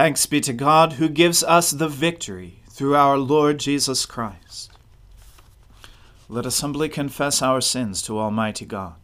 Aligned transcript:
Thanks 0.00 0.24
be 0.24 0.40
to 0.40 0.54
God 0.54 0.94
who 0.94 1.10
gives 1.10 1.44
us 1.44 1.72
the 1.72 1.86
victory 1.86 2.62
through 2.70 2.96
our 2.96 3.18
Lord 3.18 3.58
Jesus 3.58 4.06
Christ. 4.06 4.72
Let 6.26 6.46
us 6.46 6.62
humbly 6.62 6.88
confess 6.88 7.42
our 7.42 7.60
sins 7.60 8.00
to 8.04 8.18
Almighty 8.18 8.64
God. 8.64 8.94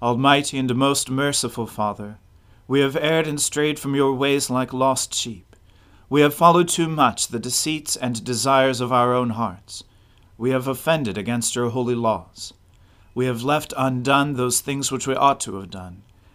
Almighty 0.00 0.56
and 0.56 0.74
most 0.74 1.10
merciful 1.10 1.66
Father, 1.66 2.16
we 2.66 2.80
have 2.80 2.96
erred 2.96 3.26
and 3.26 3.38
strayed 3.38 3.78
from 3.78 3.94
your 3.94 4.14
ways 4.14 4.48
like 4.48 4.72
lost 4.72 5.12
sheep. 5.12 5.54
We 6.08 6.22
have 6.22 6.32
followed 6.32 6.70
too 6.70 6.88
much 6.88 7.28
the 7.28 7.38
deceits 7.38 7.94
and 7.94 8.24
desires 8.24 8.80
of 8.80 8.90
our 8.90 9.12
own 9.12 9.30
hearts. 9.36 9.84
We 10.38 10.48
have 10.52 10.66
offended 10.66 11.18
against 11.18 11.54
your 11.54 11.68
holy 11.68 11.94
laws. 11.94 12.54
We 13.14 13.26
have 13.26 13.42
left 13.42 13.74
undone 13.76 14.32
those 14.32 14.62
things 14.62 14.90
which 14.90 15.06
we 15.06 15.14
ought 15.14 15.40
to 15.40 15.56
have 15.56 15.68
done 15.68 16.04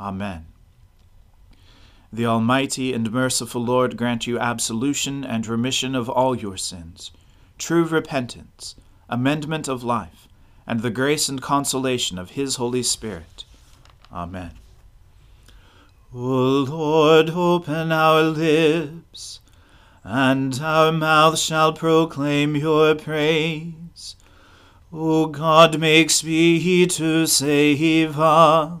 Amen. 0.00 0.46
The 2.10 2.24
Almighty 2.24 2.94
and 2.94 3.12
merciful 3.12 3.62
Lord 3.62 3.98
grant 3.98 4.26
you 4.26 4.38
absolution 4.38 5.24
and 5.24 5.46
remission 5.46 5.94
of 5.94 6.08
all 6.08 6.34
your 6.34 6.56
sins, 6.56 7.12
true 7.58 7.84
repentance, 7.84 8.74
amendment 9.10 9.68
of 9.68 9.84
life, 9.84 10.26
and 10.66 10.80
the 10.80 10.90
grace 10.90 11.28
and 11.28 11.42
consolation 11.42 12.18
of 12.18 12.30
His 12.30 12.56
Holy 12.56 12.82
Spirit. 12.82 13.44
Amen. 14.10 14.52
O 16.14 16.18
Lord, 16.18 17.30
open 17.30 17.92
our 17.92 18.22
lips, 18.22 19.40
and 20.02 20.58
our 20.60 20.90
mouth 20.90 21.38
shall 21.38 21.74
proclaim 21.74 22.56
your 22.56 22.94
praise. 22.94 24.16
O 24.92 25.26
God, 25.26 25.78
make 25.78 26.10
speed 26.10 26.90
to 26.92 27.26
save 27.26 28.18
us. 28.18 28.80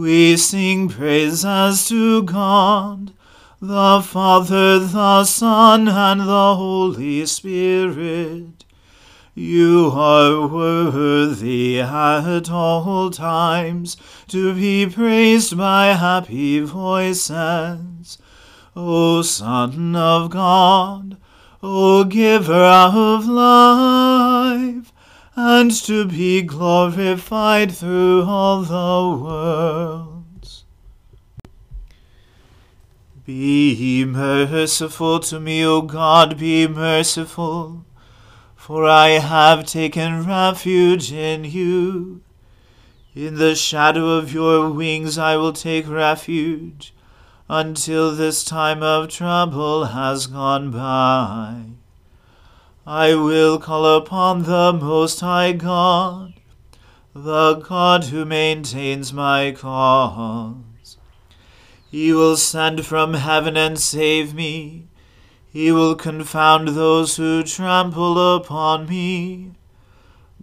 we 0.00 0.36
sing 0.36 0.88
praises 0.88 1.88
to 1.88 2.22
God, 2.22 3.12
the 3.60 4.02
Father, 4.02 4.78
the 4.78 5.24
Son, 5.24 5.88
and 5.88 6.20
the 6.20 6.54
Holy 6.54 7.24
Spirit. 7.24 8.64
You 9.34 9.90
are 9.94 10.46
worthy 10.46 11.80
at 11.80 12.50
all 12.50 13.10
times 13.10 13.96
to 14.28 14.54
be 14.54 14.86
praised 14.86 15.56
by 15.56 15.86
happy 15.88 16.60
voices. 16.60 18.18
O 18.74 19.22
Son 19.22 19.96
of 19.96 20.30
God, 20.30 21.16
O 21.62 22.04
Giver 22.04 22.52
of 22.52 23.26
life, 23.26 24.92
and 25.38 25.70
to 25.70 26.06
be 26.06 26.40
glorified 26.40 27.70
through 27.70 28.24
all 28.24 28.62
the 28.62 29.22
worlds. 29.22 30.64
Be 33.26 34.04
merciful 34.06 35.20
to 35.20 35.38
me, 35.38 35.62
O 35.62 35.82
God, 35.82 36.38
be 36.38 36.66
merciful, 36.66 37.84
for 38.54 38.86
I 38.86 39.18
have 39.18 39.66
taken 39.66 40.24
refuge 40.26 41.12
in 41.12 41.44
you. 41.44 42.22
In 43.14 43.34
the 43.34 43.54
shadow 43.54 44.12
of 44.12 44.32
your 44.32 44.70
wings 44.70 45.18
I 45.18 45.36
will 45.36 45.52
take 45.52 45.86
refuge 45.88 46.94
until 47.48 48.14
this 48.14 48.42
time 48.42 48.82
of 48.82 49.08
trouble 49.08 49.86
has 49.86 50.28
gone 50.28 50.70
by. 50.70 51.76
I 52.88 53.16
will 53.16 53.58
call 53.58 53.84
upon 53.96 54.44
the 54.44 54.72
Most 54.72 55.18
High 55.18 55.50
God, 55.50 56.34
the 57.12 57.54
God 57.54 58.04
who 58.04 58.24
maintains 58.24 59.12
my 59.12 59.50
cause. 59.50 60.96
He 61.90 62.12
will 62.12 62.36
send 62.36 62.86
from 62.86 63.14
heaven 63.14 63.56
and 63.56 63.76
save 63.76 64.34
me. 64.34 64.86
He 65.52 65.72
will 65.72 65.96
confound 65.96 66.68
those 66.68 67.16
who 67.16 67.42
trample 67.42 68.36
upon 68.36 68.88
me. 68.88 69.50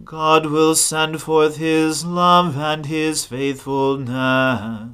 God 0.04 0.44
will 0.44 0.74
send 0.74 1.22
forth 1.22 1.56
his 1.56 2.04
love 2.04 2.58
and 2.58 2.84
his 2.84 3.24
faithfulness. 3.24 4.90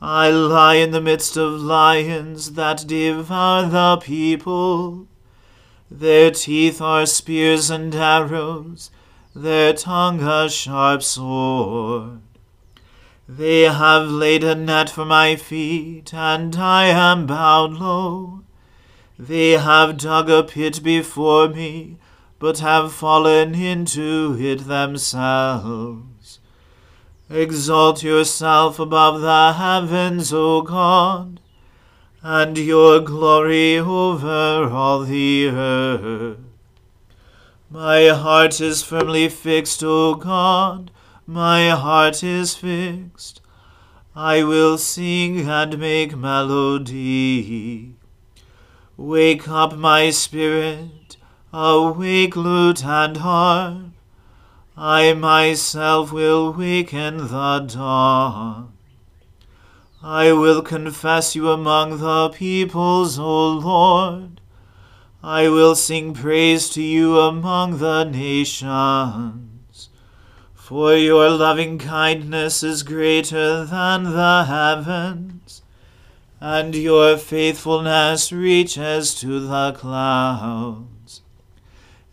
I 0.00 0.30
lie 0.30 0.76
in 0.76 0.92
the 0.92 1.00
midst 1.02 1.36
of 1.36 1.60
lions 1.60 2.52
that 2.52 2.86
devour 2.86 3.68
the 3.68 3.98
people. 3.98 5.08
Their 5.90 6.32
teeth 6.32 6.80
are 6.80 7.06
spears 7.06 7.70
and 7.70 7.94
arrows, 7.94 8.90
their 9.34 9.72
tongue 9.72 10.20
a 10.20 10.48
sharp 10.48 11.02
sword. 11.04 12.22
They 13.28 13.62
have 13.62 14.08
laid 14.08 14.42
a 14.42 14.56
net 14.56 14.90
for 14.90 15.04
my 15.04 15.36
feet, 15.36 16.12
and 16.12 16.56
I 16.56 16.86
am 16.86 17.26
bowed 17.26 17.74
low. 17.74 18.42
They 19.16 19.52
have 19.52 19.96
dug 19.96 20.28
a 20.28 20.42
pit 20.42 20.82
before 20.82 21.48
me, 21.48 21.98
but 22.40 22.58
have 22.58 22.92
fallen 22.92 23.54
into 23.54 24.36
it 24.40 24.66
themselves. 24.66 26.40
Exalt 27.30 28.02
yourself 28.02 28.80
above 28.80 29.20
the 29.20 29.52
heavens, 29.52 30.32
O 30.32 30.62
God 30.62 31.40
and 32.28 32.58
your 32.58 32.98
glory 32.98 33.78
over 33.78 34.68
all 34.72 35.04
the 35.04 35.48
earth. 35.48 36.38
My 37.70 38.08
heart 38.08 38.60
is 38.60 38.82
firmly 38.82 39.28
fixed, 39.28 39.84
O 39.84 40.16
God, 40.16 40.90
my 41.24 41.68
heart 41.68 42.24
is 42.24 42.56
fixed. 42.56 43.40
I 44.16 44.42
will 44.42 44.76
sing 44.76 45.48
and 45.48 45.78
make 45.78 46.16
melody. 46.16 47.94
Wake 48.96 49.48
up 49.48 49.76
my 49.76 50.10
spirit, 50.10 51.16
awake 51.52 52.34
lute 52.34 52.84
and 52.84 53.18
harp. 53.18 53.92
I 54.76 55.12
myself 55.12 56.10
will 56.10 56.52
waken 56.52 57.28
the 57.28 57.60
dawn. 57.60 58.75
I 60.08 60.32
will 60.32 60.62
confess 60.62 61.34
you 61.34 61.50
among 61.50 61.98
the 61.98 62.28
peoples, 62.28 63.18
O 63.18 63.48
Lord. 63.54 64.40
I 65.20 65.48
will 65.48 65.74
sing 65.74 66.14
praise 66.14 66.68
to 66.70 66.80
you 66.80 67.18
among 67.18 67.78
the 67.78 68.04
nations. 68.04 69.88
For 70.54 70.94
your 70.94 71.30
loving 71.30 71.78
kindness 71.78 72.62
is 72.62 72.84
greater 72.84 73.64
than 73.64 74.04
the 74.04 74.44
heavens, 74.44 75.62
and 76.38 76.72
your 76.76 77.16
faithfulness 77.16 78.30
reaches 78.30 79.12
to 79.16 79.40
the 79.40 79.72
clouds. 79.72 81.22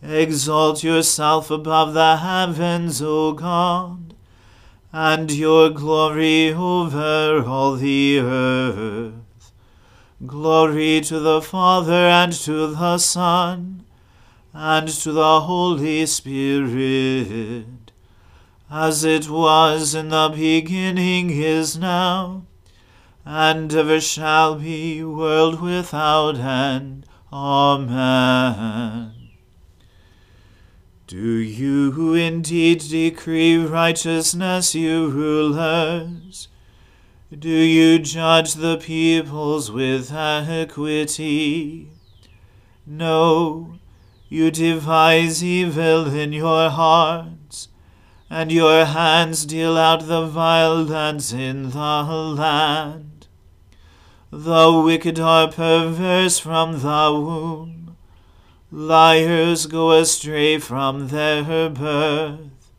Exalt 0.02 0.82
yourself 0.82 1.48
above 1.48 1.94
the 1.94 2.16
heavens, 2.16 3.00
O 3.00 3.34
God, 3.34 4.13
and 4.96 5.32
your 5.32 5.70
glory 5.70 6.54
over 6.54 7.42
all 7.44 7.74
the 7.74 8.20
earth. 8.20 9.52
Glory 10.24 11.00
to 11.00 11.18
the 11.18 11.42
Father 11.42 12.06
and 12.06 12.32
to 12.32 12.68
the 12.68 12.98
Son 12.98 13.84
and 14.52 14.86
to 14.86 15.10
the 15.10 15.40
Holy 15.40 16.06
Spirit, 16.06 17.90
as 18.70 19.02
it 19.02 19.28
was 19.28 19.96
in 19.96 20.10
the 20.10 20.32
beginning 20.32 21.28
is 21.28 21.76
now 21.76 22.46
and 23.24 23.74
ever 23.74 24.00
shall 24.00 24.54
be, 24.60 25.02
world 25.02 25.60
without 25.60 26.38
end. 26.38 27.04
Amen. 27.32 29.23
Do 31.06 31.36
you 31.36 32.14
indeed 32.14 32.80
decree 32.80 33.58
righteousness, 33.58 34.74
you 34.74 35.10
rulers? 35.10 36.48
Do 37.30 37.50
you 37.50 37.98
judge 37.98 38.54
the 38.54 38.78
peoples 38.78 39.70
with 39.70 40.10
equity? 40.10 41.90
No, 42.86 43.78
you 44.30 44.50
devise 44.50 45.44
evil 45.44 46.06
in 46.06 46.32
your 46.32 46.70
hearts, 46.70 47.68
and 48.30 48.50
your 48.50 48.86
hands 48.86 49.44
deal 49.44 49.76
out 49.76 50.06
the 50.06 50.26
violence 50.26 51.34
in 51.34 51.68
the 51.68 52.02
land. 52.02 53.26
The 54.30 54.82
wicked 54.82 55.20
are 55.20 55.52
perverse 55.52 56.38
from 56.38 56.80
the 56.80 57.12
womb. 57.12 57.83
Liars 58.76 59.66
go 59.66 59.92
astray 59.92 60.58
from 60.58 61.06
their 61.06 61.70
birth. 61.70 62.72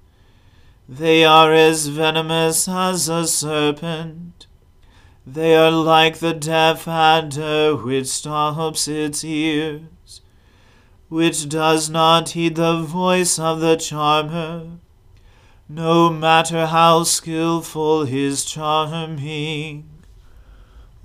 They 0.89 1.23
are 1.23 1.53
as 1.53 1.87
venomous 1.87 2.67
as 2.67 3.07
a 3.07 3.25
serpent. 3.25 4.45
They 5.25 5.55
are 5.55 5.71
like 5.71 6.17
the 6.17 6.33
deaf 6.33 6.85
adder 6.85 7.77
which 7.77 8.07
stops 8.07 8.89
its 8.89 9.23
ears, 9.23 10.19
which 11.07 11.47
does 11.47 11.89
not 11.89 12.31
heed 12.31 12.55
the 12.55 12.81
voice 12.81 13.39
of 13.39 13.61
the 13.61 13.77
charmer, 13.77 14.71
no 15.69 16.09
matter 16.09 16.65
how 16.65 17.03
skilful 17.03 18.03
his 18.03 18.43
charming. 18.43 19.89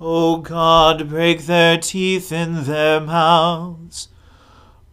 O 0.01 0.35
God, 0.39 1.07
break 1.07 1.45
their 1.45 1.77
teeth 1.77 2.33
in 2.33 2.65
their 2.65 2.99
mouths. 2.99 4.09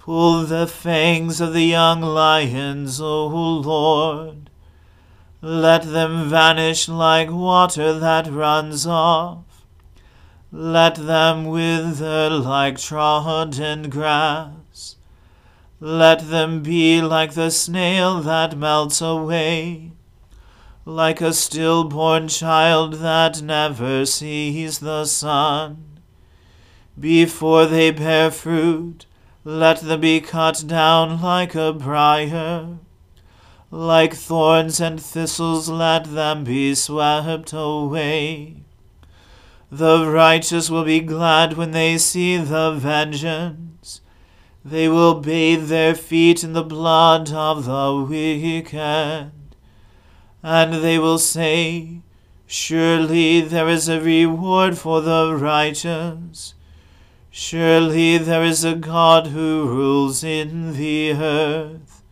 Pull 0.08 0.44
the 0.44 0.66
fangs 0.66 1.38
of 1.38 1.52
the 1.52 1.66
young 1.66 2.00
lions, 2.00 2.98
O 2.98 3.26
Lord. 3.26 4.48
Let 5.42 5.82
them 5.82 6.30
vanish 6.30 6.88
like 6.88 7.30
water 7.30 7.98
that 7.98 8.26
runs 8.26 8.86
off. 8.86 9.66
Let 10.50 10.94
them 10.94 11.44
wither 11.44 12.30
like 12.30 12.78
trodden 12.78 13.90
grass. 13.90 14.96
Let 15.78 16.30
them 16.30 16.62
be 16.62 17.02
like 17.02 17.34
the 17.34 17.50
snail 17.50 18.22
that 18.22 18.56
melts 18.56 19.02
away 19.02 19.92
like 20.86 21.20
a 21.20 21.34
stillborn 21.34 22.28
child 22.28 22.94
that 22.94 23.42
never 23.42 24.06
sees 24.06 24.78
the 24.78 25.04
sun. 25.04 26.00
Before 26.98 27.66
they 27.66 27.90
bear 27.90 28.30
fruit, 28.30 29.04
let 29.44 29.80
them 29.80 30.00
be 30.00 30.20
cut 30.20 30.64
down 30.66 31.22
like 31.22 31.54
a 31.54 31.72
briar. 31.72 32.78
Like 33.70 34.14
thorns 34.14 34.80
and 34.80 35.00
thistles, 35.00 35.68
let 35.68 36.12
them 36.12 36.44
be 36.44 36.74
swept 36.74 37.52
away. 37.52 38.56
The 39.70 40.06
righteous 40.06 40.70
will 40.70 40.84
be 40.84 41.00
glad 41.00 41.54
when 41.54 41.72
they 41.72 41.98
see 41.98 42.36
the 42.38 42.72
vengeance. 42.72 44.00
They 44.64 44.88
will 44.88 45.20
bathe 45.20 45.68
their 45.68 45.94
feet 45.94 46.42
in 46.42 46.52
the 46.52 46.62
blood 46.62 47.32
of 47.32 47.64
the 47.64 48.06
wicked 48.08 49.32
and 50.42 50.74
they 50.74 50.98
will 50.98 51.18
say, 51.18 52.00
Surely 52.46 53.40
there 53.40 53.68
is 53.68 53.88
a 53.88 54.00
reward 54.00 54.78
for 54.78 55.00
the 55.00 55.34
righteous. 55.34 56.54
Surely 57.40 58.18
there 58.18 58.42
is 58.42 58.64
a 58.64 58.74
God 58.74 59.28
who 59.28 59.64
rules 59.68 60.24
in 60.24 60.76
the 60.76 61.12
earth. 61.12 62.02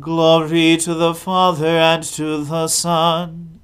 Glory 0.00 0.76
to 0.78 0.92
the 0.92 1.14
Father 1.14 1.78
and 1.78 2.02
to 2.02 2.42
the 2.42 2.66
Son 2.66 3.60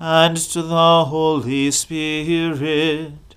and 0.00 0.38
to 0.38 0.62
the 0.62 1.04
Holy 1.04 1.70
Spirit, 1.70 3.36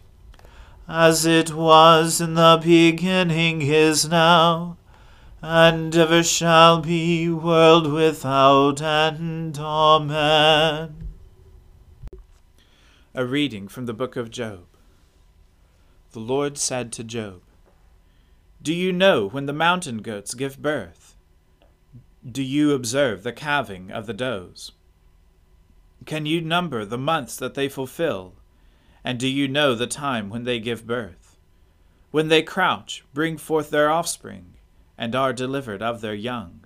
as 0.88 1.26
it 1.26 1.54
was 1.54 2.22
in 2.22 2.36
the 2.36 2.58
beginning 2.64 3.64
is 3.64 4.08
now 4.08 4.78
and 5.42 5.94
ever 5.94 6.24
shall 6.24 6.80
be, 6.80 7.28
world 7.30 7.92
without 7.92 8.82
end. 8.82 9.60
Amen. 9.60 10.96
A 13.14 13.26
reading 13.26 13.68
from 13.68 13.88
the 13.88 13.94
book 13.94 14.16
of 14.16 14.32
Job. 14.32 14.77
The 16.18 16.24
Lord 16.24 16.58
said 16.58 16.92
to 16.94 17.04
Job, 17.04 17.44
Do 18.60 18.74
you 18.74 18.92
know 18.92 19.28
when 19.30 19.46
the 19.46 19.54
mountain 19.54 20.00
goats 20.00 20.34
give 20.34 20.60
birth? 20.60 21.16
Do 22.26 22.42
you 22.42 22.74
observe 22.74 23.22
the 23.22 23.32
calving 23.32 23.92
of 23.92 24.08
the 24.08 24.16
does? 24.16 24.72
Can 26.08 26.26
you 26.26 26.42
number 26.42 26.84
the 26.86 26.98
months 26.98 27.36
that 27.36 27.54
they 27.54 27.70
fulfill? 27.70 28.34
And 29.04 29.20
do 29.20 29.28
you 29.28 29.48
know 29.48 29.76
the 29.76 29.86
time 29.86 30.32
when 30.32 30.44
they 30.44 30.60
give 30.60 30.88
birth? 30.88 31.38
When 32.10 32.30
they 32.30 32.42
crouch, 32.42 33.06
bring 33.14 33.38
forth 33.38 33.70
their 33.70 33.92
offspring 33.92 34.56
and 34.98 35.14
are 35.14 35.34
delivered 35.34 35.84
of 35.84 36.02
their 36.02 36.16
young. 36.16 36.66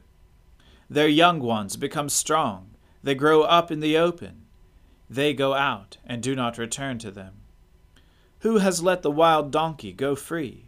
Their 0.89 1.09
young 1.09 1.41
ones 1.41 1.75
become 1.75 2.07
strong, 2.07 2.69
they 3.03 3.15
grow 3.15 3.41
up 3.41 3.69
in 3.69 3.81
the 3.81 3.97
open. 3.97 4.45
They 5.09 5.33
go 5.33 5.55
out 5.55 5.97
and 6.05 6.23
do 6.23 6.37
not 6.37 6.57
return 6.57 6.99
to 6.99 7.11
them. 7.11 7.40
Who 8.41 8.57
has 8.57 8.81
let 8.81 9.03
the 9.03 9.11
wild 9.11 9.51
donkey 9.51 9.93
go 9.93 10.15
free? 10.15 10.65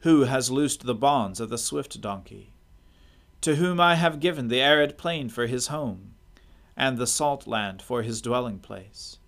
Who 0.00 0.22
has 0.22 0.52
loosed 0.52 0.86
the 0.86 0.94
bonds 0.94 1.40
of 1.40 1.48
the 1.48 1.58
swift 1.58 2.00
donkey? 2.00 2.52
To 3.40 3.56
whom 3.56 3.80
I 3.80 3.96
have 3.96 4.20
given 4.20 4.46
the 4.46 4.60
arid 4.60 4.96
plain 4.96 5.28
for 5.28 5.48
his 5.48 5.66
home, 5.66 6.14
and 6.76 6.98
the 6.98 7.08
salt 7.08 7.48
land 7.48 7.82
for 7.82 8.02
his 8.02 8.22
dwelling 8.22 8.60
place. 8.60 9.18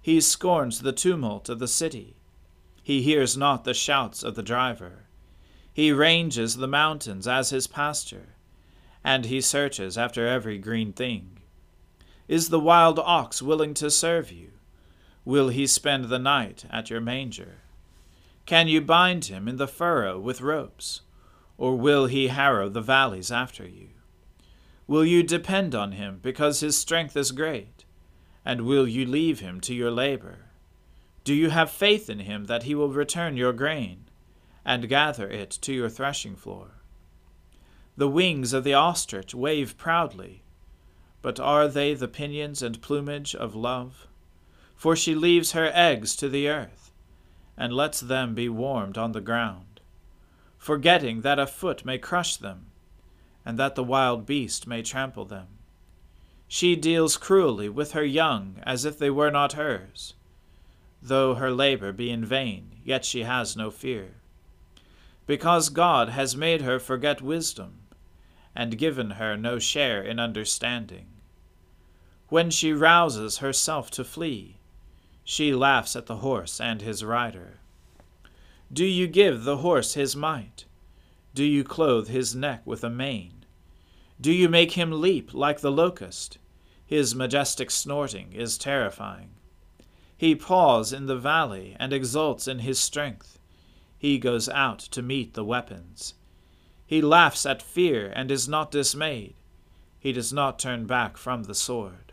He 0.00 0.20
scorns 0.20 0.80
the 0.80 0.92
tumult 0.92 1.48
of 1.48 1.58
the 1.58 1.66
city. 1.66 2.14
He 2.84 3.02
hears 3.02 3.36
not 3.36 3.64
the 3.64 3.74
shouts 3.74 4.22
of 4.22 4.36
the 4.36 4.42
driver. 4.42 5.06
He 5.72 5.90
ranges 5.90 6.56
the 6.56 6.68
mountains 6.68 7.26
as 7.26 7.50
his 7.50 7.66
pasture, 7.66 8.36
and 9.02 9.24
he 9.24 9.40
searches 9.40 9.98
after 9.98 10.24
every 10.24 10.58
green 10.58 10.92
thing. 10.92 11.40
Is 12.28 12.50
the 12.50 12.60
wild 12.60 13.00
ox 13.00 13.42
willing 13.42 13.74
to 13.74 13.90
serve 13.90 14.30
you? 14.30 14.53
Will 15.24 15.48
he 15.48 15.66
spend 15.66 16.06
the 16.06 16.18
night 16.18 16.64
at 16.70 16.90
your 16.90 17.00
manger? 17.00 17.58
Can 18.46 18.68
you 18.68 18.80
bind 18.80 19.26
him 19.26 19.48
in 19.48 19.56
the 19.56 19.68
furrow 19.68 20.18
with 20.18 20.40
ropes, 20.40 21.00
or 21.56 21.76
will 21.76 22.06
he 22.06 22.28
harrow 22.28 22.68
the 22.68 22.82
valleys 22.82 23.32
after 23.32 23.66
you? 23.66 23.88
Will 24.86 25.04
you 25.04 25.22
depend 25.22 25.74
on 25.74 25.92
him 25.92 26.20
because 26.22 26.60
his 26.60 26.76
strength 26.76 27.16
is 27.16 27.32
great? 27.32 27.84
And 28.44 28.62
will 28.62 28.86
you 28.86 29.06
leave 29.06 29.40
him 29.40 29.60
to 29.62 29.74
your 29.74 29.90
labor? 29.90 30.40
Do 31.24 31.32
you 31.32 31.50
have 31.50 31.70
faith 31.70 32.10
in 32.10 32.18
him 32.20 32.44
that 32.44 32.64
he 32.64 32.74
will 32.74 32.90
return 32.90 33.36
your 33.36 33.54
grain? 33.54 34.04
and 34.64 34.88
gather 34.88 35.28
it 35.28 35.50
to 35.50 35.72
your 35.72 35.90
threshing 35.90 36.36
floor. 36.36 36.68
The 37.96 38.08
wings 38.08 38.52
of 38.52 38.64
the 38.64 38.74
ostrich 38.74 39.34
wave 39.34 39.76
proudly, 39.76 40.42
but 41.22 41.38
are 41.38 41.68
they 41.68 41.94
the 41.94 42.08
pinions 42.08 42.62
and 42.62 42.80
plumage 42.80 43.34
of 43.34 43.54
love? 43.54 44.08
For 44.76 44.94
she 44.94 45.14
leaves 45.14 45.52
her 45.52 45.70
eggs 45.72 46.14
to 46.16 46.28
the 46.28 46.48
earth, 46.48 46.92
and 47.56 47.72
lets 47.72 48.00
them 48.00 48.34
be 48.34 48.48
warmed 48.48 48.98
on 48.98 49.12
the 49.12 49.20
ground, 49.20 49.80
forgetting 50.58 51.22
that 51.22 51.38
a 51.38 51.46
foot 51.46 51.84
may 51.84 51.98
crush 51.98 52.36
them, 52.36 52.66
and 53.44 53.58
that 53.58 53.74
the 53.74 53.84
wild 53.84 54.26
beast 54.26 54.66
may 54.66 54.82
trample 54.82 55.24
them. 55.24 55.48
She 56.48 56.76
deals 56.76 57.16
cruelly 57.16 57.68
with 57.68 57.92
her 57.92 58.04
young 58.04 58.60
as 58.64 58.84
if 58.84 58.98
they 58.98 59.10
were 59.10 59.30
not 59.30 59.54
hers. 59.54 60.14
Though 61.00 61.34
her 61.34 61.50
labor 61.50 61.92
be 61.92 62.10
in 62.10 62.24
vain, 62.24 62.80
yet 62.84 63.04
she 63.04 63.22
has 63.22 63.56
no 63.56 63.70
fear 63.70 64.16
because 65.26 65.68
God 65.70 66.10
has 66.10 66.36
made 66.36 66.62
her 66.62 66.78
forget 66.78 67.22
wisdom, 67.22 67.80
and 68.54 68.78
given 68.78 69.12
her 69.12 69.36
no 69.36 69.58
share 69.58 70.02
in 70.02 70.18
understanding. 70.18 71.06
When 72.28 72.50
she 72.50 72.72
rouses 72.72 73.38
herself 73.38 73.90
to 73.92 74.04
flee, 74.04 74.56
She 75.24 75.54
laughs 75.54 75.96
at 75.96 76.06
the 76.06 76.16
horse 76.16 76.60
and 76.60 76.82
his 76.82 77.02
rider. 77.02 77.60
Do 78.72 78.84
you 78.84 79.06
give 79.06 79.44
the 79.44 79.58
horse 79.58 79.94
his 79.94 80.14
might? 80.14 80.66
Do 81.34 81.44
you 81.44 81.64
clothe 81.64 82.08
his 82.08 82.34
neck 82.34 82.62
with 82.66 82.84
a 82.84 82.90
mane? 82.90 83.44
Do 84.20 84.32
you 84.32 84.48
make 84.48 84.72
him 84.72 85.00
leap 85.00 85.32
like 85.32 85.60
the 85.60 85.72
locust? 85.72 86.38
His 86.86 87.14
majestic 87.14 87.70
snorting 87.70 88.32
is 88.32 88.58
terrifying. 88.58 89.30
He 90.16 90.36
paws 90.36 90.92
in 90.92 91.06
the 91.06 91.16
valley 91.16 91.76
and 91.80 91.92
exults 91.92 92.46
in 92.46 92.60
his 92.60 92.78
strength. 92.78 93.38
He 93.98 94.18
goes 94.18 94.48
out 94.48 94.78
to 94.78 95.02
meet 95.02 95.34
the 95.34 95.44
weapons. 95.44 96.14
He 96.86 97.00
laughs 97.00 97.46
at 97.46 97.62
fear 97.62 98.12
and 98.14 98.30
is 98.30 98.46
not 98.48 98.70
dismayed. 98.70 99.34
He 99.98 100.12
does 100.12 100.32
not 100.32 100.58
turn 100.58 100.86
back 100.86 101.16
from 101.16 101.44
the 101.44 101.54
sword. 101.54 102.12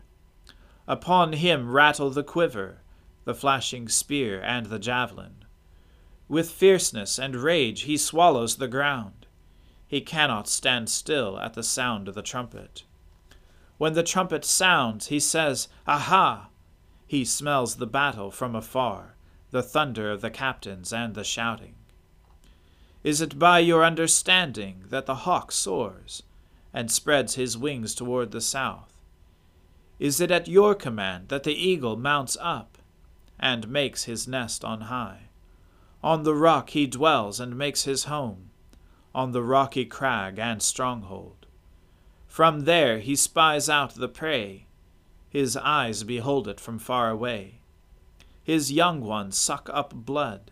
Upon 0.88 1.34
him 1.34 1.70
rattle 1.70 2.10
the 2.10 2.24
quiver, 2.24 2.81
the 3.24 3.34
flashing 3.34 3.88
spear 3.88 4.40
and 4.40 4.66
the 4.66 4.78
javelin. 4.78 5.44
With 6.28 6.50
fierceness 6.50 7.18
and 7.18 7.36
rage 7.36 7.82
he 7.82 7.96
swallows 7.96 8.56
the 8.56 8.68
ground. 8.68 9.26
He 9.86 10.00
cannot 10.00 10.48
stand 10.48 10.88
still 10.88 11.38
at 11.38 11.54
the 11.54 11.62
sound 11.62 12.08
of 12.08 12.14
the 12.14 12.22
trumpet. 12.22 12.84
When 13.78 13.92
the 13.92 14.02
trumpet 14.02 14.44
sounds, 14.44 15.08
he 15.08 15.20
says, 15.20 15.68
Aha! 15.86 16.48
He 17.06 17.24
smells 17.24 17.76
the 17.76 17.86
battle 17.86 18.30
from 18.30 18.54
afar, 18.54 19.16
the 19.50 19.62
thunder 19.62 20.10
of 20.10 20.22
the 20.22 20.30
captains 20.30 20.92
and 20.92 21.14
the 21.14 21.24
shouting. 21.24 21.74
Is 23.04 23.20
it 23.20 23.38
by 23.38 23.58
your 23.58 23.84
understanding 23.84 24.84
that 24.88 25.06
the 25.06 25.26
hawk 25.26 25.52
soars, 25.52 26.22
and 26.72 26.90
spreads 26.90 27.34
his 27.34 27.58
wings 27.58 27.94
toward 27.94 28.30
the 28.30 28.40
south? 28.40 28.92
Is 29.98 30.20
it 30.20 30.30
at 30.30 30.48
your 30.48 30.74
command 30.74 31.28
that 31.28 31.42
the 31.42 31.52
eagle 31.52 31.96
mounts 31.96 32.36
up, 32.40 32.78
and 33.42 33.68
makes 33.68 34.04
his 34.04 34.28
nest 34.28 34.64
on 34.64 34.82
high? 34.82 35.28
On 36.02 36.22
the 36.22 36.34
rock 36.34 36.70
he 36.70 36.86
dwells 36.86 37.40
and 37.40 37.58
makes 37.58 37.84
his 37.84 38.04
home, 38.04 38.50
on 39.14 39.32
the 39.32 39.42
rocky 39.42 39.84
crag 39.84 40.38
and 40.38 40.62
stronghold. 40.62 41.46
From 42.26 42.60
there 42.60 43.00
he 43.00 43.16
spies 43.16 43.68
out 43.68 43.94
the 43.94 44.08
prey, 44.08 44.66
his 45.28 45.56
eyes 45.56 46.04
behold 46.04 46.46
it 46.46 46.60
from 46.60 46.78
far 46.78 47.10
away. 47.10 47.60
His 48.44 48.72
young 48.72 49.00
ones 49.00 49.36
suck 49.36 49.68
up 49.72 49.92
blood, 49.94 50.50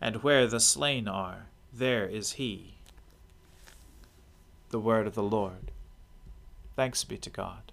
and 0.00 0.22
where 0.22 0.46
the 0.46 0.60
slain 0.60 1.08
are, 1.08 1.46
there 1.72 2.06
is 2.06 2.32
he. 2.32 2.78
The 4.70 4.80
word 4.80 5.06
of 5.06 5.14
the 5.14 5.22
Lord. 5.22 5.70
Thanks 6.76 7.04
be 7.04 7.16
to 7.18 7.30
God. 7.30 7.72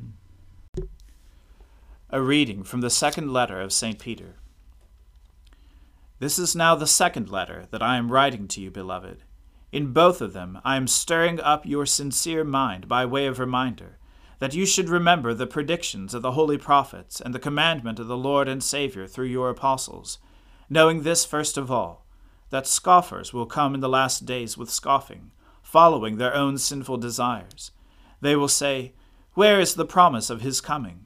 A 2.13 2.21
reading 2.21 2.63
from 2.63 2.81
the 2.81 2.89
second 2.89 3.31
letter 3.31 3.61
of 3.61 3.71
St. 3.71 3.97
Peter. 3.97 4.35
This 6.19 6.37
is 6.37 6.53
now 6.53 6.75
the 6.75 6.85
second 6.85 7.29
letter 7.29 7.67
that 7.71 7.81
I 7.81 7.95
am 7.95 8.11
writing 8.11 8.49
to 8.49 8.59
you, 8.59 8.69
beloved. 8.69 9.23
In 9.71 9.93
both 9.93 10.19
of 10.19 10.33
them 10.33 10.59
I 10.65 10.75
am 10.75 10.87
stirring 10.87 11.39
up 11.39 11.65
your 11.65 11.85
sincere 11.85 12.43
mind 12.43 12.89
by 12.89 13.05
way 13.05 13.27
of 13.27 13.39
reminder, 13.39 13.97
that 14.39 14.53
you 14.53 14.65
should 14.65 14.89
remember 14.89 15.33
the 15.33 15.47
predictions 15.47 16.13
of 16.13 16.21
the 16.21 16.33
holy 16.33 16.57
prophets 16.57 17.21
and 17.21 17.33
the 17.33 17.39
commandment 17.39 17.97
of 17.97 18.07
the 18.07 18.17
Lord 18.17 18.49
and 18.49 18.61
Saviour 18.61 19.07
through 19.07 19.27
your 19.27 19.49
apostles, 19.49 20.17
knowing 20.69 21.03
this 21.03 21.23
first 21.23 21.57
of 21.57 21.71
all, 21.71 22.05
that 22.49 22.67
scoffers 22.67 23.31
will 23.31 23.45
come 23.45 23.73
in 23.73 23.79
the 23.79 23.87
last 23.87 24.25
days 24.25 24.57
with 24.57 24.69
scoffing 24.69 25.31
following 25.63 26.17
their 26.17 26.35
own 26.35 26.57
sinful 26.57 26.97
desires. 26.97 27.71
They 28.19 28.35
will 28.35 28.49
say, 28.49 28.91
Where 29.35 29.61
is 29.61 29.75
the 29.75 29.85
promise 29.85 30.29
of 30.29 30.41
his 30.41 30.59
coming? 30.59 31.05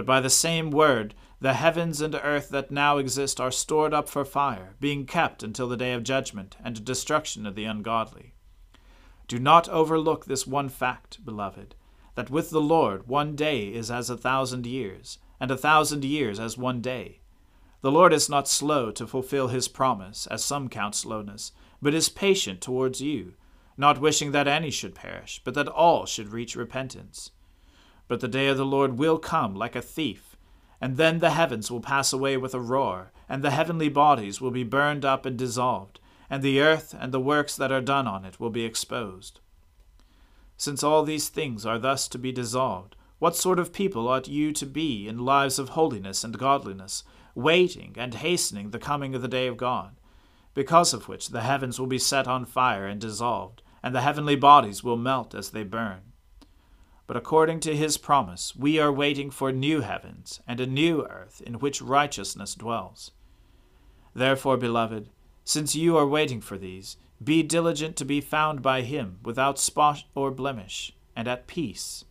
But 0.00 0.06
by 0.06 0.20
the 0.20 0.30
same 0.30 0.70
word 0.70 1.14
the 1.40 1.52
heavens 1.52 2.00
and 2.00 2.14
earth 2.14 2.48
that 2.48 2.70
now 2.70 2.96
exist 2.96 3.38
are 3.38 3.50
stored 3.50 3.92
up 3.92 4.08
for 4.08 4.24
fire, 4.24 4.74
being 4.80 5.04
kept 5.04 5.42
until 5.42 5.68
the 5.68 5.76
day 5.76 5.92
of 5.92 6.04
judgment 6.04 6.56
and 6.64 6.82
destruction 6.86 7.44
of 7.44 7.54
the 7.54 7.66
ungodly. 7.66 8.32
Do 9.28 9.38
not 9.38 9.68
overlook 9.68 10.24
this 10.24 10.46
one 10.46 10.70
fact, 10.70 11.22
beloved, 11.22 11.74
that 12.14 12.30
with 12.30 12.48
the 12.48 12.62
Lord 12.62 13.08
one 13.08 13.36
day 13.36 13.74
is 13.74 13.90
as 13.90 14.08
a 14.08 14.16
thousand 14.16 14.64
years, 14.64 15.18
and 15.38 15.50
a 15.50 15.56
thousand 15.58 16.02
years 16.02 16.40
as 16.40 16.56
one 16.56 16.80
day. 16.80 17.20
The 17.82 17.92
Lord 17.92 18.14
is 18.14 18.30
not 18.30 18.48
slow 18.48 18.90
to 18.92 19.06
fulfill 19.06 19.48
his 19.48 19.68
promise, 19.68 20.26
as 20.28 20.42
some 20.42 20.70
count 20.70 20.94
slowness, 20.94 21.52
but 21.82 21.92
is 21.92 22.08
patient 22.08 22.62
towards 22.62 23.02
you, 23.02 23.34
not 23.76 24.00
wishing 24.00 24.32
that 24.32 24.48
any 24.48 24.70
should 24.70 24.94
perish, 24.94 25.42
but 25.44 25.52
that 25.52 25.68
all 25.68 26.06
should 26.06 26.32
reach 26.32 26.56
repentance. 26.56 27.32
But 28.10 28.20
the 28.20 28.28
day 28.28 28.48
of 28.48 28.58
the 28.58 28.66
Lord 28.66 28.98
will 28.98 29.18
come 29.18 29.54
like 29.54 29.74
a 29.74 29.80
thief 29.80 30.30
and 30.80 30.96
then 30.96 31.18
the 31.18 31.30
heavens 31.30 31.70
will 31.70 31.80
pass 31.80 32.12
away 32.12 32.36
with 32.36 32.54
a 32.54 32.60
roar, 32.60 33.12
and 33.28 33.44
the 33.44 33.50
heavenly 33.50 33.90
bodies 33.90 34.40
will 34.40 34.50
be 34.50 34.64
burned 34.64 35.04
up 35.04 35.26
and 35.26 35.36
dissolved, 35.36 36.00
and 36.30 36.42
the 36.42 36.60
earth 36.60 36.94
and 36.98 37.12
the 37.12 37.20
works 37.20 37.54
that 37.54 37.70
are 37.70 37.82
done 37.82 38.06
on 38.06 38.24
it 38.24 38.40
will 38.40 38.50
be 38.50 38.64
exposed. 38.64 39.40
Since 40.56 40.82
all 40.82 41.02
these 41.02 41.28
things 41.28 41.66
are 41.66 41.78
thus 41.78 42.08
to 42.08 42.18
be 42.18 42.32
dissolved, 42.32 42.96
What 43.18 43.36
sort 43.36 43.58
of 43.58 43.74
people 43.74 44.08
ought 44.08 44.28
you 44.28 44.52
to 44.52 44.64
be 44.64 45.06
in 45.06 45.18
lives 45.18 45.58
of 45.58 45.70
holiness 45.70 46.24
and 46.24 46.38
godliness, 46.38 47.04
waiting 47.34 47.94
and 47.98 48.14
hastening 48.14 48.70
the 48.70 48.78
coming 48.78 49.14
of 49.14 49.20
the 49.20 49.28
day 49.28 49.46
of 49.46 49.58
God, 49.58 49.96
because 50.54 50.94
of 50.94 51.08
which 51.08 51.28
the 51.28 51.42
heavens 51.42 51.78
will 51.78 51.86
be 51.86 51.98
set 51.98 52.26
on 52.26 52.46
fire 52.46 52.86
and 52.86 52.98
dissolved, 52.98 53.62
and 53.82 53.94
the 53.94 54.00
heavenly 54.00 54.36
bodies 54.36 54.82
will 54.82 54.96
melt 54.96 55.34
as 55.34 55.50
they 55.50 55.62
burn? 55.62 56.09
But 57.10 57.16
according 57.16 57.58
to 57.62 57.74
his 57.74 57.96
promise, 57.96 58.54
we 58.54 58.78
are 58.78 58.92
waiting 58.92 59.32
for 59.32 59.50
new 59.50 59.80
heavens 59.80 60.40
and 60.46 60.60
a 60.60 60.64
new 60.64 61.02
earth 61.06 61.42
in 61.44 61.54
which 61.54 61.82
righteousness 61.82 62.54
dwells. 62.54 63.10
Therefore, 64.14 64.56
beloved, 64.56 65.10
since 65.42 65.74
you 65.74 65.96
are 65.96 66.06
waiting 66.06 66.40
for 66.40 66.56
these, 66.56 66.98
be 67.20 67.42
diligent 67.42 67.96
to 67.96 68.04
be 68.04 68.20
found 68.20 68.62
by 68.62 68.82
him 68.82 69.18
without 69.24 69.58
spot 69.58 70.04
or 70.14 70.30
blemish, 70.30 70.92
and 71.16 71.26
at 71.26 71.48
peace 71.48 72.04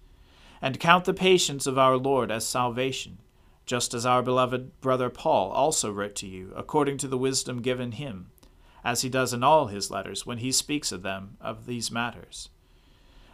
and 0.61 0.81
count 0.81 1.05
the 1.05 1.13
patience 1.13 1.65
of 1.65 1.77
our 1.77 1.95
Lord 1.95 2.29
as 2.29 2.45
salvation, 2.45 3.19
just 3.65 3.93
as 3.93 4.05
our 4.05 4.21
beloved 4.21 4.81
brother 4.81 5.09
Paul 5.09 5.51
also 5.51 5.93
wrote 5.93 6.15
to 6.15 6.27
you, 6.27 6.51
according 6.57 6.97
to 6.97 7.07
the 7.07 7.17
wisdom 7.17 7.61
given 7.61 7.93
him, 7.93 8.31
as 8.83 9.03
he 9.03 9.07
does 9.07 9.31
in 9.31 9.45
all 9.45 9.67
his 9.67 9.89
letters 9.89 10.25
when 10.25 10.39
he 10.39 10.51
speaks 10.51 10.91
of 10.91 11.03
them 11.03 11.37
of 11.39 11.67
these 11.67 11.89
matters. 11.89 12.49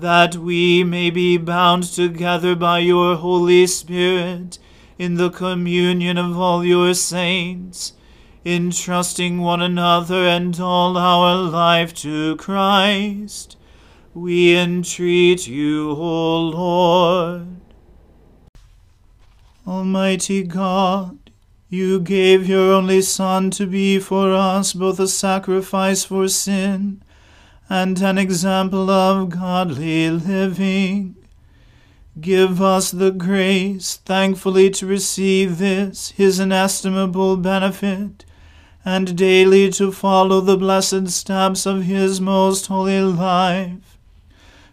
that 0.00 0.36
we 0.36 0.84
may 0.84 1.10
be 1.10 1.36
bound 1.36 1.84
together 1.84 2.54
by 2.54 2.78
your 2.80 3.16
Holy 3.16 3.66
Spirit 3.66 4.58
in 4.98 5.14
the 5.14 5.30
communion 5.30 6.18
of 6.18 6.38
all 6.38 6.64
your 6.64 6.94
saints 6.94 7.92
entrusting 8.46 9.40
one 9.40 9.60
another 9.60 10.24
and 10.24 10.60
all 10.60 10.96
our 10.96 11.34
life 11.34 11.92
to 11.92 12.36
Christ, 12.36 13.56
we 14.14 14.56
entreat 14.56 15.48
you, 15.48 15.90
O 15.90 16.40
Lord. 16.40 17.48
Almighty 19.66 20.44
God, 20.44 21.18
you 21.68 21.98
gave 21.98 22.48
your 22.48 22.72
only 22.72 23.02
Son 23.02 23.50
to 23.50 23.66
be 23.66 23.98
for 23.98 24.32
us 24.32 24.72
both 24.72 25.00
a 25.00 25.08
sacrifice 25.08 26.04
for 26.04 26.28
sin 26.28 27.02
and 27.68 28.00
an 28.00 28.18
example 28.18 28.90
of 28.90 29.30
godly 29.30 30.10
living. 30.10 31.16
Give 32.20 32.62
us 32.62 32.90
the 32.90 33.10
grace 33.10 33.96
thankfully 33.96 34.70
to 34.70 34.86
receive 34.86 35.58
this, 35.58 36.10
his 36.12 36.40
inestimable 36.40 37.36
benefit, 37.36 38.24
and 38.84 39.16
daily 39.16 39.70
to 39.72 39.92
follow 39.92 40.40
the 40.40 40.56
blessed 40.56 41.08
steps 41.08 41.66
of 41.66 41.84
his 41.84 42.20
most 42.20 42.66
holy 42.68 43.00
life. 43.00 43.98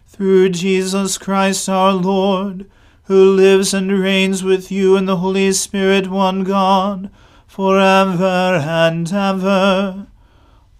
Through 0.06 0.50
Jesus 0.50 1.18
Christ 1.18 1.68
our 1.68 1.92
Lord, 1.92 2.70
who 3.04 3.34
lives 3.34 3.74
and 3.74 3.90
reigns 3.90 4.42
with 4.42 4.70
you 4.70 4.96
in 4.96 5.04
the 5.04 5.16
Holy 5.18 5.52
Spirit, 5.52 6.08
one 6.08 6.44
God, 6.44 7.10
for 7.46 7.78
ever 7.78 8.62
and 8.64 9.12
ever. 9.12 10.06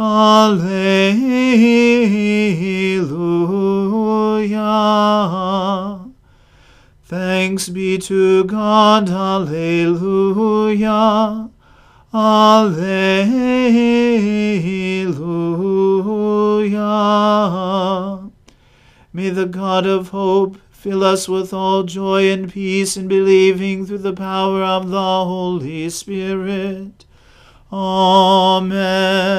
Alleluia. 0.00 1.20
Thanks 7.04 7.68
be 7.68 7.98
to 7.98 8.44
God. 8.44 9.10
Alleluia. 9.10 9.90
Alleluia. 12.14 13.10
May 19.12 19.28
the 19.28 19.46
God 19.46 19.86
of 19.86 20.08
hope 20.08 20.56
Fill 20.80 21.04
us 21.04 21.28
with 21.28 21.52
all 21.52 21.82
joy 21.82 22.30
and 22.30 22.50
peace 22.50 22.96
in 22.96 23.06
believing 23.06 23.84
through 23.84 23.98
the 23.98 24.14
power 24.14 24.62
of 24.64 24.88
the 24.88 24.96
Holy 24.96 25.90
Spirit. 25.90 27.04
Amen. 27.72 29.30